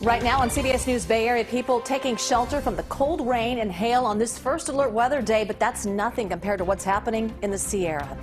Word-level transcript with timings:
Right 0.00 0.22
now 0.22 0.40
on 0.40 0.48
CBS 0.48 0.86
News 0.86 1.04
Bay 1.04 1.26
Area, 1.26 1.44
people 1.44 1.80
taking 1.80 2.14
shelter 2.14 2.60
from 2.60 2.76
the 2.76 2.84
cold 2.84 3.26
rain 3.26 3.58
and 3.58 3.72
hail 3.72 4.04
on 4.04 4.16
this 4.16 4.38
first 4.38 4.68
alert 4.68 4.92
weather 4.92 5.20
day, 5.20 5.42
but 5.42 5.58
that's 5.58 5.86
nothing 5.86 6.28
compared 6.28 6.58
to 6.58 6.64
what's 6.64 6.84
happening 6.84 7.34
in 7.42 7.50
the 7.50 7.58
Sierra. 7.58 8.16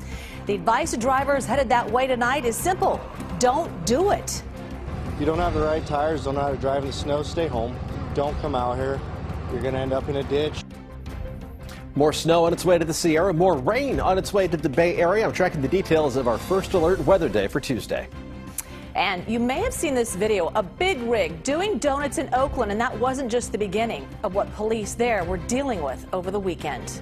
The 0.46 0.56
advice 0.56 0.92
to 0.92 0.98
drivers 0.98 1.46
headed 1.46 1.68
that 1.68 1.92
way 1.92 2.08
tonight 2.08 2.46
is 2.46 2.56
simple 2.56 3.02
don't 3.40 3.86
do 3.86 4.12
it. 4.12 4.42
If 5.14 5.20
you 5.20 5.26
don't 5.26 5.38
have 5.38 5.54
the 5.54 5.64
right 5.64 5.86
tires, 5.86 6.24
don't 6.24 6.36
know 6.36 6.42
how 6.42 6.52
to 6.52 6.58
drive 6.58 6.84
in 6.84 6.88
the 6.88 6.94
snow, 6.94 7.24
stay 7.24 7.48
home. 7.48 7.78
Don't 8.14 8.40
come 8.40 8.56
out 8.56 8.78
here. 8.78 8.98
You're 9.52 9.62
going 9.62 9.74
to 9.74 9.80
end 9.82 9.92
up 9.92 10.08
in 10.08 10.16
a 10.16 10.24
ditch. 10.24 10.64
More 11.96 12.14
snow 12.14 12.46
on 12.46 12.54
its 12.54 12.64
way 12.64 12.78
to 12.78 12.86
the 12.86 12.94
Sierra, 12.94 13.34
more 13.34 13.58
rain 13.58 14.00
on 14.00 14.18
its 14.18 14.32
way 14.32 14.48
to 14.48 14.56
the 14.56 14.70
Bay 14.70 14.96
Area. 14.96 15.26
I'm 15.26 15.34
tracking 15.34 15.62
the 15.62 15.68
details 15.68 16.16
of 16.16 16.30
our 16.30 16.38
first 16.38 16.74
alert 16.74 17.00
weather 17.02 17.28
day 17.28 17.50
for 17.50 17.60
Tuesday. 17.60 18.08
And 18.96 19.28
you 19.28 19.40
may 19.42 19.62
have 19.62 19.74
seen 19.74 19.94
this 19.94 20.16
video, 20.16 20.54
a 20.56 20.64
big 20.64 21.02
rig 21.02 21.44
doing 21.44 21.78
donuts 21.80 22.18
in 22.18 22.34
Oakland, 22.34 22.72
and 22.72 22.80
that 22.80 22.98
wasn't 22.98 23.30
just 23.30 23.52
the 23.52 23.58
beginning 23.58 24.08
of 24.24 24.34
what 24.34 24.54
police 24.56 24.94
there 24.94 25.26
were 25.26 25.38
dealing 25.38 25.82
with 25.82 26.08
over 26.14 26.32
the 26.32 26.40
weekend. 26.40 27.02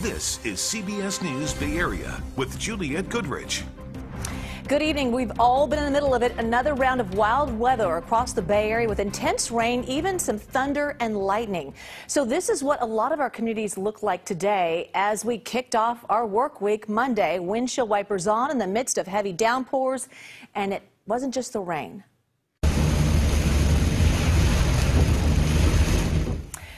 This 0.00 0.38
is 0.44 0.60
CBS 0.60 1.20
News 1.22 1.52
Bay 1.54 1.76
Area 1.76 2.22
with 2.36 2.56
Juliette 2.56 3.08
Goodrich. 3.08 3.64
Good 4.68 4.82
evening. 4.82 5.12
We've 5.12 5.30
all 5.38 5.68
been 5.68 5.78
in 5.78 5.84
the 5.84 5.92
middle 5.92 6.12
of 6.12 6.24
it. 6.24 6.32
Another 6.38 6.74
round 6.74 7.00
of 7.00 7.14
wild 7.14 7.56
weather 7.56 7.98
across 7.98 8.32
the 8.32 8.42
Bay 8.42 8.68
Area 8.72 8.88
with 8.88 8.98
intense 8.98 9.52
rain, 9.52 9.84
even 9.84 10.18
some 10.18 10.38
thunder 10.38 10.96
and 10.98 11.16
lightning. 11.16 11.72
So 12.08 12.24
this 12.24 12.48
is 12.48 12.64
what 12.64 12.82
a 12.82 12.84
lot 12.84 13.12
of 13.12 13.20
our 13.20 13.30
communities 13.30 13.78
look 13.78 14.02
like 14.02 14.24
today 14.24 14.90
as 14.92 15.24
we 15.24 15.38
kicked 15.38 15.76
off 15.76 16.04
our 16.08 16.26
work 16.26 16.60
week 16.60 16.88
Monday. 16.88 17.38
Windshield 17.38 17.88
wipers 17.88 18.26
on 18.26 18.50
in 18.50 18.58
the 18.58 18.66
midst 18.66 18.98
of 18.98 19.06
heavy 19.06 19.32
downpours, 19.32 20.08
and 20.56 20.72
it 20.72 20.82
wasn't 21.06 21.32
just 21.32 21.52
the 21.52 21.60
rain. 21.60 22.02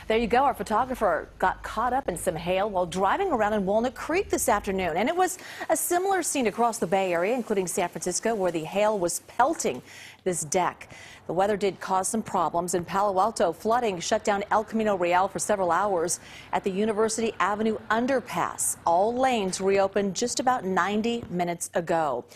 There 0.08 0.16
you 0.16 0.26
go. 0.26 0.44
Our 0.44 0.54
photographer 0.54 1.28
got 1.38 1.62
caught 1.62 1.92
up 1.92 2.08
in 2.08 2.16
some 2.16 2.34
hail 2.34 2.70
while 2.70 2.86
driving 2.86 3.30
around 3.30 3.52
in 3.52 3.66
Walnut 3.66 3.94
Creek 3.94 4.30
this 4.30 4.48
afternoon. 4.48 4.96
And 4.96 5.06
it 5.06 5.14
was 5.14 5.36
a 5.68 5.76
similar 5.76 6.22
scene 6.22 6.46
across 6.46 6.78
the 6.78 6.86
Bay 6.86 7.12
Area, 7.12 7.34
including 7.34 7.66
San 7.66 7.90
Francisco, 7.90 8.34
where 8.34 8.50
the 8.50 8.64
hail 8.64 8.98
was 8.98 9.20
pelting 9.28 9.82
this 10.28 10.44
deck. 10.44 10.90
The 11.26 11.32
weather 11.32 11.56
did 11.56 11.80
cause 11.80 12.06
some 12.06 12.22
problems. 12.22 12.74
In 12.74 12.84
Palo 12.84 13.18
Alto, 13.18 13.50
flooding 13.50 13.98
shut 13.98 14.24
down 14.24 14.44
El 14.50 14.62
Camino 14.62 14.94
Real 14.94 15.26
for 15.26 15.38
several 15.38 15.70
hours 15.70 16.20
at 16.52 16.64
the 16.64 16.70
University 16.70 17.32
Avenue 17.40 17.78
underpass. 17.90 18.76
All 18.84 19.14
lanes 19.16 19.58
reopened 19.58 20.14
just 20.14 20.38
about 20.38 20.66
90 20.66 21.24
minutes 21.30 21.70
ago. 21.72 22.26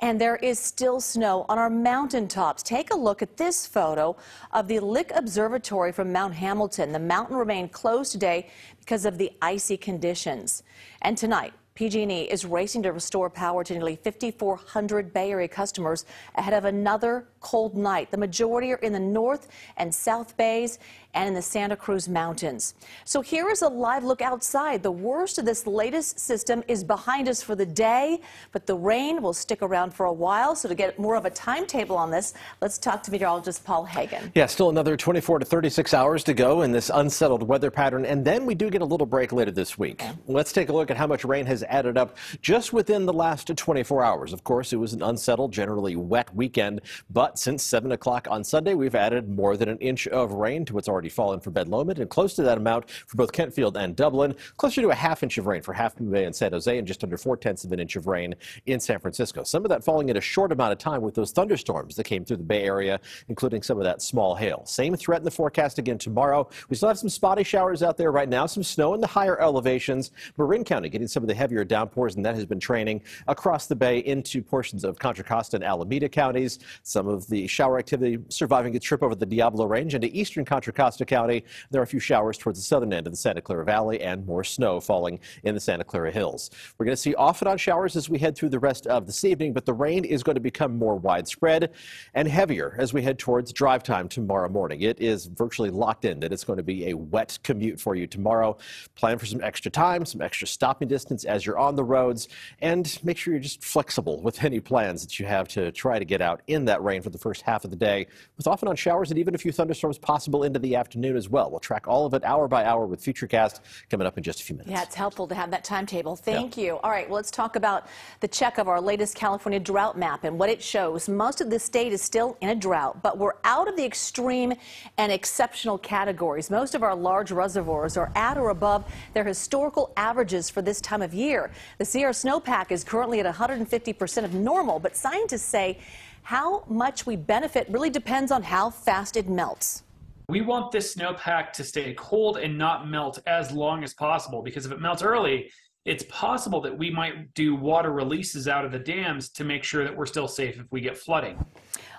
And 0.00 0.18
there 0.18 0.36
is 0.36 0.58
still 0.58 1.00
snow 1.02 1.44
on 1.50 1.58
our 1.58 1.68
mountaintops. 1.68 2.62
Take 2.62 2.92
a 2.92 2.96
look 2.96 3.20
at 3.20 3.36
this 3.36 3.66
photo 3.66 4.16
of 4.52 4.66
the 4.66 4.80
Lick 4.80 5.12
Observatory 5.14 5.92
from 5.92 6.10
Mount 6.10 6.32
Hamilton. 6.32 6.92
The 6.92 6.98
mountain 6.98 7.36
remained 7.36 7.72
closed 7.72 8.10
today 8.10 8.48
because 8.80 9.04
of 9.04 9.18
the 9.18 9.30
icy 9.42 9.76
conditions. 9.76 10.62
And 11.02 11.16
tonight, 11.16 11.52
PG&E 11.74 12.22
is 12.30 12.44
racing 12.44 12.84
to 12.84 12.92
restore 12.92 13.28
power 13.28 13.64
to 13.64 13.72
nearly 13.72 13.96
5,400 13.96 15.12
Bay 15.12 15.32
Area 15.32 15.48
customers 15.48 16.04
ahead 16.36 16.54
of 16.54 16.66
another 16.66 17.26
cold 17.44 17.76
night. 17.76 18.10
The 18.10 18.16
majority 18.16 18.72
are 18.72 18.76
in 18.76 18.94
the 18.94 18.98
North 18.98 19.48
and 19.76 19.94
South 19.94 20.34
Bays 20.38 20.78
and 21.12 21.28
in 21.28 21.34
the 21.34 21.42
Santa 21.42 21.76
Cruz 21.76 22.08
Mountains. 22.08 22.74
So 23.04 23.20
here 23.20 23.50
is 23.50 23.60
a 23.60 23.68
live 23.68 24.02
look 24.02 24.22
outside. 24.22 24.82
The 24.82 24.90
worst 24.90 25.38
of 25.38 25.44
this 25.44 25.66
latest 25.66 26.18
system 26.18 26.64
is 26.66 26.82
behind 26.82 27.28
us 27.28 27.42
for 27.42 27.54
the 27.54 27.66
day, 27.66 28.20
but 28.50 28.66
the 28.66 28.74
rain 28.74 29.22
will 29.22 29.34
stick 29.34 29.60
around 29.62 29.94
for 29.94 30.06
a 30.06 30.12
while. 30.12 30.56
So 30.56 30.68
to 30.68 30.74
get 30.74 30.98
more 30.98 31.14
of 31.16 31.26
a 31.26 31.30
timetable 31.30 31.96
on 31.96 32.10
this, 32.10 32.32
let's 32.62 32.78
talk 32.78 33.02
to 33.04 33.12
meteorologist 33.12 33.62
Paul 33.62 33.86
Heggen. 33.86 34.32
Yeah, 34.34 34.46
still 34.46 34.70
another 34.70 34.96
24 34.96 35.40
to 35.40 35.44
36 35.44 35.94
hours 35.94 36.24
to 36.24 36.34
go 36.34 36.62
in 36.62 36.72
this 36.72 36.90
unsettled 36.92 37.42
weather 37.42 37.70
pattern, 37.70 38.06
and 38.06 38.24
then 38.24 38.46
we 38.46 38.54
do 38.54 38.70
get 38.70 38.80
a 38.80 38.86
little 38.86 39.06
break 39.06 39.32
later 39.32 39.50
this 39.50 39.78
week. 39.78 40.02
Okay. 40.02 40.12
Let's 40.26 40.52
take 40.52 40.70
a 40.70 40.72
look 40.72 40.90
at 40.90 40.96
how 40.96 41.06
much 41.06 41.24
rain 41.24 41.46
has 41.46 41.62
added 41.64 41.98
up 41.98 42.16
just 42.40 42.72
within 42.72 43.06
the 43.06 43.12
last 43.12 43.54
24 43.54 44.02
hours. 44.02 44.32
Of 44.32 44.42
course, 44.44 44.72
it 44.72 44.76
was 44.76 44.94
an 44.94 45.02
unsettled, 45.02 45.52
generally 45.52 45.94
wet 45.94 46.34
weekend, 46.34 46.80
but 47.10 47.33
since 47.38 47.62
7 47.62 47.92
o'clock 47.92 48.28
on 48.30 48.44
Sunday, 48.44 48.74
we've 48.74 48.94
added 48.94 49.28
more 49.28 49.56
than 49.56 49.68
an 49.68 49.78
inch 49.78 50.06
of 50.08 50.32
rain 50.32 50.64
to 50.64 50.74
what's 50.74 50.88
already 50.88 51.08
fallen 51.08 51.40
for 51.40 51.50
Ben 51.50 51.68
Lomond, 51.68 51.98
and 51.98 52.08
close 52.08 52.34
to 52.34 52.42
that 52.42 52.58
amount 52.58 52.90
for 52.90 53.16
both 53.16 53.32
Kentfield 53.32 53.76
and 53.76 53.96
Dublin, 53.96 54.34
closer 54.56 54.80
to 54.82 54.90
a 54.90 54.94
half 54.94 55.22
inch 55.22 55.38
of 55.38 55.46
rain 55.46 55.62
for 55.62 55.72
Half 55.72 55.98
Moon 56.00 56.10
Bay 56.10 56.24
and 56.24 56.34
San 56.34 56.52
Jose, 56.52 56.76
and 56.76 56.86
just 56.86 57.02
under 57.02 57.16
four 57.16 57.36
tenths 57.36 57.64
of 57.64 57.72
an 57.72 57.80
inch 57.80 57.96
of 57.96 58.06
rain 58.06 58.34
in 58.66 58.80
San 58.80 58.98
Francisco. 59.00 59.42
Some 59.42 59.64
of 59.64 59.68
that 59.68 59.84
falling 59.84 60.08
in 60.08 60.16
a 60.16 60.20
short 60.20 60.52
amount 60.52 60.72
of 60.72 60.78
time 60.78 61.02
with 61.02 61.14
those 61.14 61.32
thunderstorms 61.32 61.96
that 61.96 62.04
came 62.04 62.24
through 62.24 62.38
the 62.38 62.44
Bay 62.44 62.64
Area, 62.64 63.00
including 63.28 63.62
some 63.62 63.78
of 63.78 63.84
that 63.84 64.02
small 64.02 64.34
hail. 64.34 64.62
Same 64.66 64.94
threat 64.96 65.20
in 65.20 65.24
the 65.24 65.30
forecast 65.30 65.78
again 65.78 65.98
tomorrow. 65.98 66.48
We 66.68 66.76
still 66.76 66.88
have 66.88 66.98
some 66.98 67.08
spotty 67.08 67.44
showers 67.44 67.82
out 67.82 67.96
there 67.96 68.12
right 68.12 68.28
now, 68.28 68.46
some 68.46 68.62
snow 68.62 68.94
in 68.94 69.00
the 69.00 69.06
higher 69.06 69.40
elevations. 69.40 70.12
Marin 70.36 70.64
County 70.64 70.88
getting 70.88 71.08
some 71.08 71.22
of 71.22 71.28
the 71.28 71.34
heavier 71.34 71.64
downpours, 71.64 72.16
and 72.16 72.24
that 72.24 72.34
has 72.34 72.46
been 72.46 72.60
training 72.60 73.02
across 73.28 73.66
the 73.66 73.76
bay 73.76 73.98
into 73.98 74.42
portions 74.42 74.84
of 74.84 74.98
Contra 74.98 75.24
Costa 75.24 75.56
and 75.56 75.64
Alameda 75.64 76.08
counties. 76.08 76.58
Some 76.82 77.08
of 77.08 77.23
the 77.26 77.46
shower 77.46 77.78
activity 77.78 78.18
surviving 78.28 78.76
a 78.76 78.80
trip 78.80 79.02
over 79.02 79.14
the 79.14 79.26
Diablo 79.26 79.66
Range 79.66 79.94
into 79.94 80.08
eastern 80.16 80.44
Contra 80.44 80.72
Costa 80.72 81.04
County. 81.04 81.44
There 81.70 81.80
are 81.80 81.84
a 81.84 81.86
few 81.86 82.00
showers 82.00 82.38
towards 82.38 82.58
the 82.58 82.64
southern 82.64 82.92
end 82.92 83.06
of 83.06 83.12
the 83.12 83.16
Santa 83.16 83.40
Clara 83.40 83.64
Valley 83.64 84.00
and 84.00 84.26
more 84.26 84.44
snow 84.44 84.80
falling 84.80 85.20
in 85.42 85.54
the 85.54 85.60
Santa 85.60 85.84
Clara 85.84 86.10
Hills. 86.10 86.50
We're 86.78 86.86
going 86.86 86.96
to 86.96 87.00
see 87.00 87.14
off 87.14 87.42
and 87.42 87.48
on 87.48 87.58
showers 87.58 87.96
as 87.96 88.08
we 88.08 88.18
head 88.18 88.36
through 88.36 88.50
the 88.50 88.58
rest 88.58 88.86
of 88.86 89.06
this 89.06 89.24
evening, 89.24 89.52
but 89.52 89.66
the 89.66 89.72
rain 89.72 90.04
is 90.04 90.22
going 90.22 90.34
to 90.34 90.40
become 90.40 90.76
more 90.76 90.96
widespread 90.96 91.72
and 92.14 92.28
heavier 92.28 92.76
as 92.78 92.92
we 92.92 93.02
head 93.02 93.18
towards 93.18 93.52
drive 93.52 93.82
time 93.82 94.08
tomorrow 94.08 94.48
morning. 94.48 94.82
It 94.82 95.00
is 95.00 95.26
virtually 95.26 95.70
locked 95.70 96.04
in 96.04 96.20
that 96.20 96.32
it's 96.32 96.44
going 96.44 96.56
to 96.58 96.62
be 96.62 96.90
a 96.90 96.94
wet 96.94 97.38
commute 97.42 97.80
for 97.80 97.94
you 97.94 98.06
tomorrow. 98.06 98.56
Plan 98.94 99.18
for 99.18 99.26
some 99.26 99.42
extra 99.42 99.70
time, 99.70 100.04
some 100.04 100.20
extra 100.20 100.46
stopping 100.46 100.88
distance 100.88 101.24
as 101.24 101.44
you're 101.46 101.58
on 101.58 101.76
the 101.76 101.84
roads, 101.84 102.28
and 102.60 102.98
make 103.02 103.16
sure 103.16 103.34
you're 103.34 103.40
just 103.40 103.64
flexible 103.64 104.20
with 104.22 104.42
any 104.44 104.60
plans 104.60 105.02
that 105.02 105.18
you 105.18 105.26
have 105.26 105.48
to 105.48 105.72
try 105.72 105.98
to 105.98 106.04
get 106.04 106.20
out 106.20 106.42
in 106.46 106.64
that 106.64 106.82
rain 106.82 107.02
for 107.02 107.10
the 107.10 107.13
first 107.18 107.42
half 107.42 107.64
of 107.64 107.70
the 107.70 107.76
day, 107.76 108.06
with 108.36 108.46
off 108.46 108.62
and 108.62 108.68
on 108.68 108.76
showers 108.76 109.10
and 109.10 109.18
even 109.18 109.34
a 109.34 109.38
few 109.38 109.52
thunderstorms 109.52 109.98
possible 109.98 110.44
into 110.44 110.58
the 110.58 110.76
afternoon 110.76 111.16
as 111.16 111.28
well. 111.28 111.50
We'll 111.50 111.60
track 111.60 111.86
all 111.86 112.06
of 112.06 112.14
it 112.14 112.24
hour 112.24 112.48
by 112.48 112.64
hour 112.64 112.86
with 112.86 113.02
Futurecast 113.02 113.60
coming 113.90 114.06
up 114.06 114.16
in 114.16 114.22
just 114.22 114.40
a 114.40 114.44
few 114.44 114.56
minutes. 114.56 114.70
Yeah, 114.70 114.82
it's 114.82 114.94
helpful 114.94 115.26
to 115.28 115.34
have 115.34 115.50
that 115.50 115.64
timetable. 115.64 116.16
Thank 116.16 116.56
yeah. 116.56 116.64
you. 116.64 116.76
All 116.78 116.90
right, 116.90 117.08
well, 117.08 117.16
let's 117.16 117.30
talk 117.30 117.56
about 117.56 117.86
the 118.20 118.28
check 118.28 118.58
of 118.58 118.68
our 118.68 118.80
latest 118.80 119.14
California 119.14 119.60
drought 119.60 119.98
map 119.98 120.24
and 120.24 120.38
what 120.38 120.48
it 120.48 120.62
shows. 120.62 121.08
Most 121.08 121.40
of 121.40 121.50
the 121.50 121.58
state 121.58 121.92
is 121.92 122.02
still 122.02 122.36
in 122.40 122.50
a 122.50 122.54
drought, 122.54 123.02
but 123.02 123.18
we're 123.18 123.34
out 123.44 123.68
of 123.68 123.76
the 123.76 123.84
extreme 123.84 124.54
and 124.98 125.12
exceptional 125.12 125.78
categories. 125.78 126.50
Most 126.50 126.74
of 126.74 126.82
our 126.82 126.94
large 126.94 127.30
reservoirs 127.30 127.96
are 127.96 128.10
at 128.14 128.36
or 128.36 128.50
above 128.50 128.84
their 129.12 129.24
historical 129.24 129.92
averages 129.96 130.50
for 130.50 130.62
this 130.62 130.80
time 130.80 131.02
of 131.02 131.14
year. 131.14 131.50
The 131.78 131.84
Sierra 131.84 132.12
snowpack 132.12 132.70
is 132.70 132.84
currently 132.84 133.20
at 133.20 133.26
150% 133.26 134.24
of 134.24 134.34
normal, 134.34 134.78
but 134.78 134.96
scientists 134.96 135.42
say 135.42 135.78
how 136.24 136.64
much 136.68 137.04
we 137.04 137.16
benefit 137.16 137.68
really 137.68 137.90
depends 137.90 138.32
on 138.32 138.42
how 138.42 138.70
fast 138.70 139.16
it 139.16 139.28
melts. 139.28 139.82
We 140.30 140.40
want 140.40 140.72
this 140.72 140.94
snowpack 140.94 141.52
to 141.52 141.64
stay 141.64 141.92
cold 141.94 142.38
and 142.38 142.56
not 142.56 142.88
melt 142.88 143.18
as 143.26 143.52
long 143.52 143.84
as 143.84 143.92
possible 143.92 144.40
because 144.40 144.64
if 144.64 144.72
it 144.72 144.80
melts 144.80 145.02
early, 145.02 145.50
it's 145.84 146.04
possible 146.08 146.62
that 146.62 146.76
we 146.76 146.90
might 146.90 147.34
do 147.34 147.54
water 147.54 147.92
releases 147.92 148.48
out 148.48 148.64
of 148.64 148.72
the 148.72 148.78
dams 148.78 149.28
to 149.28 149.44
make 149.44 149.62
sure 149.64 149.84
that 149.84 149.94
we're 149.94 150.06
still 150.06 150.26
safe 150.26 150.58
if 150.58 150.64
we 150.72 150.80
get 150.80 150.96
flooding. 150.96 151.44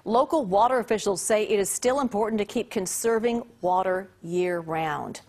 Local 0.08 0.46
water 0.46 0.78
officials 0.78 1.20
say 1.20 1.46
it 1.48 1.60
is 1.60 1.68
still 1.68 2.00
important 2.00 2.38
to 2.38 2.46
keep 2.46 2.70
conserving 2.70 3.42
water 3.62 4.08
year 4.22 4.60
round. 4.60 5.22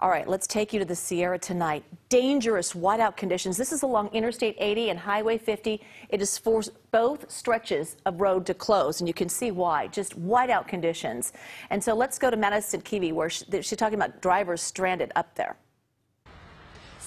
All 0.00 0.10
right, 0.10 0.26
let's 0.26 0.48
take 0.48 0.72
you 0.72 0.80
to 0.80 0.84
the 0.84 0.96
Sierra 0.96 1.38
tonight. 1.38 1.84
Dangerous 2.08 2.72
whiteout 2.72 3.16
conditions. 3.16 3.56
This 3.56 3.70
is 3.70 3.84
along 3.84 4.08
Interstate 4.08 4.56
80 4.58 4.90
and 4.90 4.98
Highway 4.98 5.38
50. 5.38 5.80
It 6.08 6.18
has 6.18 6.36
forced 6.36 6.72
both 6.90 7.30
stretches 7.30 7.94
of 8.06 8.20
road 8.20 8.44
to 8.46 8.54
close, 8.54 9.00
and 9.00 9.06
you 9.06 9.14
can 9.14 9.28
see 9.28 9.52
why. 9.52 9.86
Just 9.86 10.20
whiteout 10.20 10.66
conditions. 10.66 11.32
And 11.70 11.82
so 11.82 11.94
let's 11.94 12.18
go 12.18 12.28
to 12.28 12.36
Madison 12.36 12.80
Keevy, 12.80 13.12
where 13.12 13.30
she's 13.30 13.76
talking 13.76 13.94
about 13.94 14.20
drivers 14.20 14.60
stranded 14.60 15.12
up 15.14 15.32
there 15.36 15.56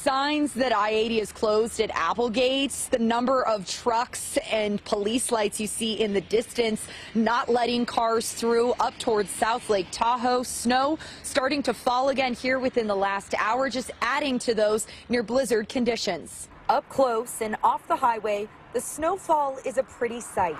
signs 0.08 0.54
that 0.54 0.74
I-80 0.74 1.20
is 1.20 1.32
closed 1.34 1.82
at 1.82 1.90
Applegate, 1.94 2.72
the 2.92 2.98
number 2.98 3.46
of 3.46 3.70
trucks 3.70 4.38
and 4.50 4.82
police 4.86 5.34
lights 5.34 5.60
you 5.60 5.68
see 5.68 6.00
in 6.02 6.14
the 6.14 6.22
distance 6.22 6.88
not 7.14 7.50
letting 7.50 7.86
cars 7.86 8.32
through 8.32 8.72
up 8.80 8.98
towards 9.00 9.30
South 9.30 9.70
Lake 9.70 9.88
Tahoe. 9.92 10.44
Snow 10.44 10.98
starting 11.24 11.62
to 11.64 11.74
fall 11.74 12.08
again 12.08 12.34
here 12.34 12.58
within 12.58 12.88
the 12.88 12.96
last 12.96 13.36
hour, 13.38 13.70
just 13.70 13.92
adding 14.02 14.40
to 14.40 14.56
those 14.56 14.88
near 15.10 15.24
blizzard 15.24 15.68
conditions. 15.68 16.48
Up 16.70 16.88
close 16.88 17.42
and 17.42 17.58
off 17.62 17.86
the 17.90 17.98
highway, 17.98 18.48
the 18.72 18.80
snowfall 18.80 19.60
is 19.66 19.78
a 19.78 19.84
pretty 19.84 20.22
sight. 20.22 20.56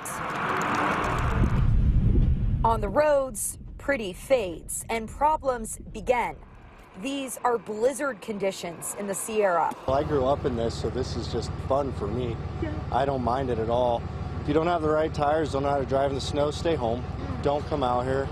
On 2.66 2.82
the 2.82 2.90
roads, 2.90 3.60
pretty 3.78 4.12
fades 4.12 4.84
and 4.90 5.08
problems 5.08 5.80
begin. 5.94 6.36
These 7.02 7.38
are 7.44 7.60
blizzard 7.60 8.22
conditions 8.22 8.96
in 9.00 9.06
the 9.06 9.14
Sierra. 9.14 9.72
Well, 9.86 9.98
I 9.98 10.04
grew 10.04 10.26
up 10.26 10.46
in 10.46 10.56
this, 10.56 10.74
so 10.74 10.90
this 10.90 11.16
is 11.16 11.32
just 11.32 11.52
fun 11.68 11.94
for 11.94 12.08
me. 12.08 12.36
Yeah. 12.62 12.72
I 12.92 13.06
don't 13.06 13.24
mind 13.24 13.52
it 13.52 13.60
at 13.60 13.70
all. 13.70 14.02
If 14.42 14.48
you 14.48 14.56
don't 14.56 14.66
have 14.66 14.82
the 14.82 14.90
right 14.90 15.14
tires, 15.14 15.52
don't 15.52 15.62
know 15.62 15.70
how 15.70 15.78
to 15.78 15.86
drive 15.86 16.10
in 16.10 16.16
the 16.16 16.22
snow, 16.22 16.50
stay 16.50 16.74
home. 16.74 17.04
Don't 17.44 17.64
come 17.68 17.84
out 17.84 18.06
here. 18.06 18.28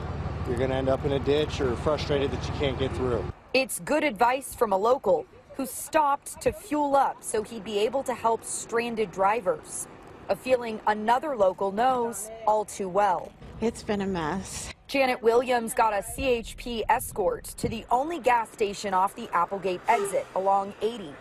You're 0.48 0.58
going 0.58 0.72
to 0.72 0.76
end 0.76 0.90
up 0.90 1.06
in 1.06 1.12
a 1.12 1.20
ditch 1.20 1.62
or 1.62 1.76
frustrated 1.78 2.32
that 2.32 2.48
you 2.48 2.54
can't 2.56 2.80
get 2.80 2.92
through. 2.94 3.24
It's 3.54 3.80
good 3.80 4.04
advice 4.04 4.56
from 4.56 4.74
a 4.74 4.78
local 4.78 5.28
who 5.58 5.66
stopped 5.66 6.42
to 6.42 6.52
fuel 6.52 6.96
up 6.96 7.24
so 7.24 7.44
he'd 7.44 7.64
be 7.64 7.80
able 7.80 8.04
to 8.04 8.14
help 8.14 8.44
stranded 8.44 9.12
drivers. 9.12 9.88
A 10.30 10.36
feeling 10.36 10.82
another 10.88 11.38
local 11.38 11.72
knows 11.72 12.32
all 12.48 12.66
too 12.66 12.90
well. 12.90 13.32
It's 13.62 13.84
been 13.84 14.02
a 14.02 14.08
mess. 14.08 14.75
Janet 14.88 15.24
Williams 15.24 15.74
got 15.74 15.94
a 15.94 16.04
CHP 16.04 16.84
escort 16.90 17.44
to 17.58 17.68
the 17.68 17.84
only 17.90 18.20
gas 18.20 18.52
station 18.52 18.94
off 18.94 19.16
the 19.16 19.28
Applegate 19.34 19.82
exit 19.88 20.28
along 20.36 20.76
80. 20.80 21.12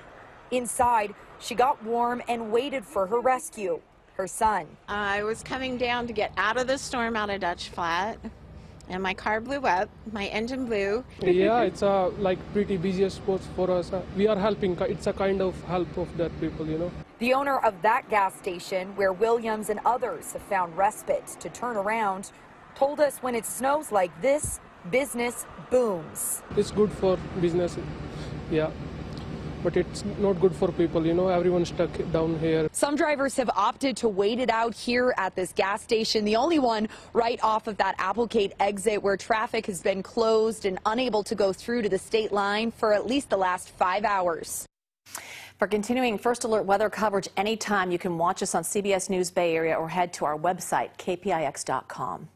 Inside, 0.51 1.15
she 1.41 1.55
got 1.55 1.83
warm 1.83 2.21
and 2.29 2.53
waited 2.53 2.85
for 2.85 3.07
her 3.07 3.21
rescue, 3.21 3.81
her 4.19 4.27
son. 4.27 4.67
I 4.87 5.23
was 5.23 5.43
coming 5.43 5.79
down 5.79 6.07
to 6.09 6.13
get 6.13 6.31
out 6.37 6.59
of 6.59 6.67
the 6.67 6.77
storm 6.77 7.17
out 7.17 7.31
of 7.31 7.41
Dutch 7.41 7.71
Flat, 7.71 8.19
and 8.91 9.03
my 9.03 9.15
car 9.15 9.41
blew 9.41 9.61
up. 9.61 9.89
My 10.13 10.27
engine 10.27 10.67
blew. 10.67 11.03
yeah, 11.23 11.63
it's 11.63 11.81
a 11.81 12.13
like 12.19 12.39
pretty 12.53 12.77
busiest 12.77 13.17
spot 13.17 13.41
for 13.57 13.71
us. 13.71 13.91
Uh, 13.95 14.03
we 14.15 14.29
are 14.29 14.37
helping. 14.37 14.79
It's 14.83 15.07
a 15.07 15.15
kind 15.15 15.41
of 15.41 15.59
help 15.65 15.97
of 15.97 16.15
that 16.19 16.39
people, 16.39 16.67
you 16.67 16.77
know. 16.77 16.91
The 17.19 17.33
owner 17.33 17.57
of 17.61 17.81
that 17.81 18.11
gas 18.11 18.35
station, 18.35 18.95
where 18.95 19.15
Williams 19.15 19.71
and 19.71 19.81
others 19.87 20.33
have 20.35 20.43
found 20.43 20.77
respite 20.77 21.29
to 21.41 21.49
turn 21.49 21.79
around, 21.79 22.31
told 22.75 23.01
us 23.01 23.19
when 23.19 23.35
it 23.35 23.47
snows 23.47 23.93
like 23.93 24.11
this, 24.21 24.61
business 24.91 25.47
booms. 25.71 26.43
It's 26.57 26.71
good 26.71 26.93
for 26.93 27.17
business, 27.41 27.79
yeah. 28.51 28.71
But 29.63 29.79
it's 29.79 30.05
not 30.19 30.39
good 30.41 30.55
for 30.55 30.71
people, 30.71 31.07
you 31.07 31.15
know, 31.15 31.29
everyone's 31.29 31.69
stuck 31.69 31.91
down 32.13 32.39
here. 32.39 32.69
Some 32.73 32.97
drivers 32.97 33.35
have 33.37 33.49
opted 33.57 33.97
to 33.99 34.09
wait 34.09 34.39
it 34.39 34.51
out 34.51 34.75
here 34.75 35.15
at 35.17 35.35
this 35.35 35.55
gas 35.55 35.83
station, 35.83 36.27
the 36.27 36.37
only 36.37 36.59
one 36.59 36.87
right 37.15 37.43
off 37.43 37.67
of 37.67 37.79
that 37.79 37.95
Applegate 37.99 38.53
exit 38.61 39.03
where 39.03 39.17
traffic 39.17 39.65
has 39.65 39.81
been 39.81 40.03
closed 40.03 40.67
and 40.67 40.79
unable 40.85 41.23
to 41.23 41.35
go 41.35 41.53
through 41.53 41.81
to 41.81 41.89
the 41.89 41.99
state 41.99 42.31
line 42.31 42.71
for 42.73 42.93
at 42.93 43.07
least 43.07 43.31
the 43.31 43.39
last 43.39 43.71
five 43.71 44.05
hours. 44.05 44.67
For 45.59 45.67
continuing 45.67 46.19
First 46.19 46.45
Alert 46.45 46.67
weather 46.67 46.91
coverage 46.91 47.29
anytime, 47.37 47.91
you 47.91 47.99
can 47.99 48.19
watch 48.19 48.43
us 48.43 48.55
on 48.55 48.65
CBS 48.65 49.09
News 49.09 49.31
Bay 49.31 49.55
Area 49.55 49.77
or 49.77 49.89
head 49.89 50.13
to 50.15 50.27
our 50.27 50.37
website, 50.37 50.91
kpix.com. 50.99 52.29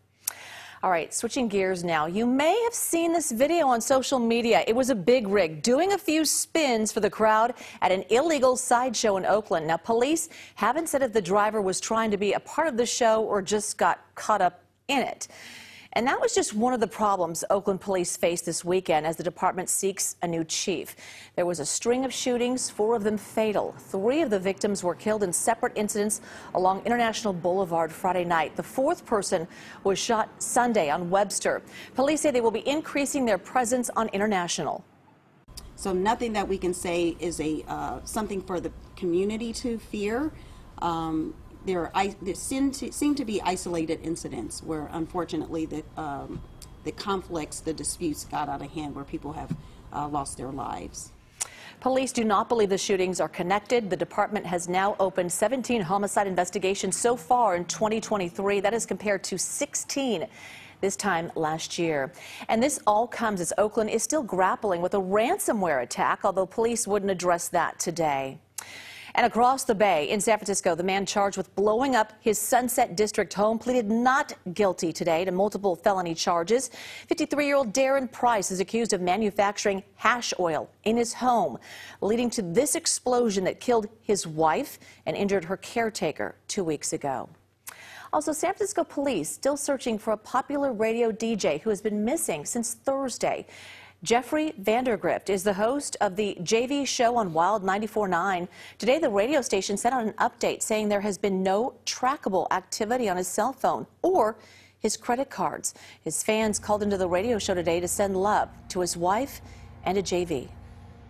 All 0.80 0.90
right, 0.90 1.12
switching 1.12 1.48
gears 1.48 1.82
now. 1.82 2.06
You 2.06 2.24
may 2.24 2.56
have 2.62 2.72
seen 2.72 3.12
this 3.12 3.32
video 3.32 3.66
on 3.66 3.80
social 3.80 4.20
media. 4.20 4.62
It 4.68 4.76
was 4.76 4.90
a 4.90 4.94
big 4.94 5.26
rig 5.26 5.60
doing 5.60 5.92
a 5.92 5.98
few 5.98 6.24
spins 6.24 6.92
for 6.92 7.00
the 7.00 7.10
crowd 7.10 7.54
at 7.82 7.90
an 7.90 8.04
illegal 8.10 8.56
sideshow 8.56 9.16
in 9.16 9.26
Oakland. 9.26 9.66
Now, 9.66 9.76
police 9.76 10.28
haven't 10.54 10.88
said 10.88 11.02
if 11.02 11.12
the 11.12 11.20
driver 11.20 11.60
was 11.60 11.80
trying 11.80 12.12
to 12.12 12.16
be 12.16 12.34
a 12.34 12.40
part 12.40 12.68
of 12.68 12.76
the 12.76 12.86
show 12.86 13.24
or 13.24 13.42
just 13.42 13.76
got 13.76 13.98
caught 14.14 14.40
up 14.40 14.62
in 14.86 15.00
it. 15.00 15.26
And 15.94 16.06
that 16.06 16.20
was 16.20 16.34
just 16.34 16.54
one 16.54 16.74
of 16.74 16.80
the 16.80 16.86
problems 16.86 17.44
Oakland 17.48 17.80
police 17.80 18.16
faced 18.16 18.44
this 18.44 18.64
weekend 18.64 19.06
as 19.06 19.16
the 19.16 19.22
department 19.22 19.70
seeks 19.70 20.16
a 20.22 20.28
new 20.28 20.44
chief. 20.44 20.94
There 21.34 21.46
was 21.46 21.60
a 21.60 21.66
string 21.66 22.04
of 22.04 22.12
shootings, 22.12 22.68
four 22.68 22.94
of 22.94 23.04
them 23.04 23.16
fatal. 23.16 23.74
Three 23.78 24.20
of 24.20 24.30
the 24.30 24.38
victims 24.38 24.84
were 24.84 24.94
killed 24.94 25.22
in 25.22 25.32
separate 25.32 25.72
incidents 25.76 26.20
along 26.54 26.82
International 26.84 27.32
Boulevard 27.32 27.90
Friday 27.90 28.24
night. 28.24 28.54
The 28.54 28.62
fourth 28.62 29.06
person 29.06 29.48
was 29.82 29.98
shot 29.98 30.28
Sunday 30.42 30.90
on 30.90 31.08
Webster. 31.08 31.62
Police 31.94 32.20
say 32.20 32.30
they 32.30 32.42
will 32.42 32.50
be 32.50 32.68
increasing 32.68 33.24
their 33.24 33.38
presence 33.38 33.88
on 33.96 34.08
International. 34.08 34.84
So 35.76 35.92
nothing 35.92 36.32
that 36.34 36.46
we 36.46 36.58
can 36.58 36.74
say 36.74 37.16
is 37.20 37.40
a 37.40 37.64
uh, 37.68 38.00
something 38.04 38.42
for 38.42 38.60
the 38.60 38.72
community 38.96 39.52
to 39.54 39.78
fear. 39.78 40.32
Um, 40.82 41.34
there, 41.66 41.94
are, 41.96 42.08
there 42.22 42.34
seem, 42.34 42.70
to, 42.72 42.92
seem 42.92 43.14
to 43.14 43.24
be 43.24 43.40
isolated 43.42 44.00
incidents 44.02 44.62
where, 44.62 44.88
unfortunately, 44.92 45.66
the, 45.66 45.82
um, 45.96 46.42
the 46.84 46.92
conflicts, 46.92 47.60
the 47.60 47.72
disputes 47.72 48.24
got 48.24 48.48
out 48.48 48.62
of 48.62 48.70
hand 48.72 48.94
where 48.94 49.04
people 49.04 49.32
have 49.32 49.54
uh, 49.92 50.08
lost 50.08 50.36
their 50.36 50.50
lives. 50.50 51.12
Police 51.80 52.10
do 52.10 52.24
not 52.24 52.48
believe 52.48 52.70
the 52.70 52.78
shootings 52.78 53.20
are 53.20 53.28
connected. 53.28 53.88
The 53.88 53.96
department 53.96 54.44
has 54.46 54.68
now 54.68 54.96
opened 54.98 55.30
17 55.30 55.80
homicide 55.80 56.26
investigations 56.26 56.96
so 56.96 57.16
far 57.16 57.54
in 57.54 57.64
2023. 57.66 58.58
That 58.60 58.74
is 58.74 58.84
compared 58.84 59.22
to 59.24 59.38
16 59.38 60.26
this 60.80 60.96
time 60.96 61.30
last 61.36 61.78
year. 61.78 62.12
And 62.48 62.62
this 62.62 62.80
all 62.86 63.06
comes 63.06 63.40
as 63.40 63.52
Oakland 63.58 63.90
is 63.90 64.02
still 64.02 64.22
grappling 64.22 64.80
with 64.80 64.94
a 64.94 65.00
ransomware 65.00 65.82
attack, 65.82 66.24
although 66.24 66.46
police 66.46 66.86
wouldn't 66.86 67.10
address 67.10 67.48
that 67.48 67.78
today. 67.78 68.38
And 69.18 69.26
across 69.26 69.64
the 69.64 69.74
bay 69.74 70.08
in 70.10 70.20
San 70.20 70.38
Francisco, 70.38 70.76
the 70.76 70.84
man 70.84 71.04
charged 71.04 71.36
with 71.36 71.52
blowing 71.56 71.96
up 71.96 72.12
his 72.20 72.38
Sunset 72.38 72.94
District 72.94 73.34
home 73.34 73.58
pleaded 73.58 73.90
not 73.90 74.32
guilty 74.54 74.92
today 74.92 75.24
to 75.24 75.32
multiple 75.32 75.74
felony 75.74 76.14
charges. 76.14 76.70
53 77.08 77.44
year 77.44 77.56
old 77.56 77.74
Darren 77.74 78.08
Price 78.12 78.52
is 78.52 78.60
accused 78.60 78.92
of 78.92 79.00
manufacturing 79.00 79.82
hash 79.96 80.32
oil 80.38 80.70
in 80.84 80.96
his 80.96 81.14
home, 81.14 81.58
leading 82.00 82.30
to 82.30 82.42
this 82.42 82.76
explosion 82.76 83.42
that 83.42 83.58
killed 83.58 83.88
his 84.02 84.24
wife 84.24 84.78
and 85.04 85.16
injured 85.16 85.42
her 85.46 85.56
caretaker 85.56 86.36
two 86.46 86.62
weeks 86.62 86.92
ago. 86.92 87.28
Also, 88.12 88.30
San 88.30 88.54
Francisco 88.54 88.84
police 88.84 89.28
still 89.28 89.56
searching 89.56 89.98
for 89.98 90.12
a 90.12 90.16
popular 90.16 90.72
radio 90.72 91.10
DJ 91.10 91.60
who 91.60 91.70
has 91.70 91.80
been 91.80 92.04
missing 92.04 92.44
since 92.44 92.74
Thursday. 92.74 93.46
Jeffrey 94.04 94.52
Vandergrift 94.62 95.28
is 95.28 95.42
the 95.42 95.54
host 95.54 95.96
of 96.00 96.14
the 96.14 96.38
JV 96.42 96.86
show 96.86 97.16
on 97.16 97.32
Wild 97.32 97.64
94.9. 97.64 98.46
Today, 98.78 99.00
the 99.00 99.10
radio 99.10 99.42
station 99.42 99.76
sent 99.76 99.92
out 99.92 100.04
an 100.04 100.12
update 100.12 100.62
saying 100.62 100.88
there 100.88 101.00
has 101.00 101.18
been 101.18 101.42
no 101.42 101.74
trackable 101.84 102.46
activity 102.52 103.08
on 103.08 103.16
his 103.16 103.26
cell 103.26 103.52
phone 103.52 103.88
or 104.02 104.36
his 104.78 104.96
credit 104.96 105.30
cards. 105.30 105.74
His 106.00 106.22
fans 106.22 106.60
called 106.60 106.84
into 106.84 106.96
the 106.96 107.08
radio 107.08 107.40
show 107.40 107.54
today 107.54 107.80
to 107.80 107.88
send 107.88 108.16
love 108.16 108.48
to 108.68 108.78
his 108.78 108.96
wife 108.96 109.40
and 109.82 109.96
to 109.96 110.02
JV. 110.02 110.48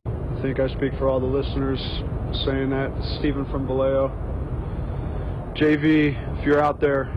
I 0.06 0.40
think 0.40 0.58
I 0.58 0.68
speak 0.68 0.94
for 0.94 1.10
all 1.10 1.20
the 1.20 1.26
listeners 1.26 1.80
saying 2.46 2.70
that. 2.70 2.90
Stephen 3.18 3.44
from 3.50 3.66
Vallejo. 3.66 4.08
JV, 5.54 6.16
if 6.38 6.46
you're 6.46 6.62
out 6.62 6.80
there 6.80 7.12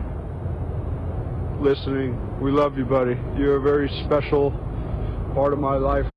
listening, 1.62 2.18
we 2.42 2.50
love 2.50 2.76
you, 2.76 2.84
buddy. 2.84 3.16
You're 3.38 3.56
a 3.56 3.60
very 3.62 3.88
special 4.04 4.52
part 5.32 5.52
of 5.52 5.58
my 5.58 5.76
life. 5.76 6.08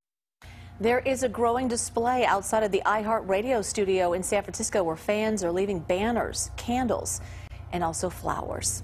There 0.79 0.99
is 0.99 1.23
a 1.23 1.29
growing 1.29 1.69
display 1.69 2.25
outside 2.25 2.63
of 2.63 2.71
the 2.71 2.81
iHeart 2.85 3.27
Radio 3.29 3.61
studio 3.61 4.13
in 4.13 4.23
San 4.23 4.43
Francisco 4.43 4.83
where 4.83 4.97
fans 4.97 5.43
are 5.43 5.51
leaving 5.51 5.79
banners, 5.79 6.51
candles, 6.57 7.21
and 7.71 7.83
also 7.83 8.09
flowers. 8.09 8.83